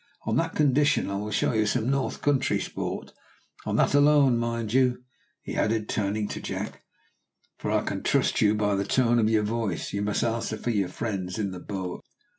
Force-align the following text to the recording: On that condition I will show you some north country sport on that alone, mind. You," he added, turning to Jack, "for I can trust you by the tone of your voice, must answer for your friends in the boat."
On 0.25 0.35
that 0.37 0.55
condition 0.55 1.11
I 1.11 1.15
will 1.17 1.29
show 1.29 1.53
you 1.53 1.67
some 1.67 1.91
north 1.91 2.23
country 2.23 2.59
sport 2.59 3.13
on 3.67 3.75
that 3.75 3.93
alone, 3.93 4.35
mind. 4.39 4.73
You," 4.73 5.03
he 5.43 5.55
added, 5.55 5.87
turning 5.87 6.27
to 6.29 6.41
Jack, 6.41 6.81
"for 7.59 7.69
I 7.69 7.83
can 7.83 8.01
trust 8.01 8.41
you 8.41 8.55
by 8.55 8.73
the 8.73 8.83
tone 8.83 9.19
of 9.19 9.29
your 9.29 9.43
voice, 9.43 9.93
must 9.93 10.23
answer 10.23 10.57
for 10.57 10.71
your 10.71 10.89
friends 10.89 11.37
in 11.37 11.51
the 11.51 11.59
boat." 11.59 12.03